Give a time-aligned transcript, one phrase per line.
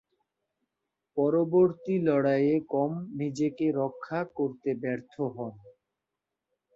[1.17, 5.53] পরবর্তী লড়াইয়ে কম নিজেকে রক্ষা করতে ব্যর্থ হন।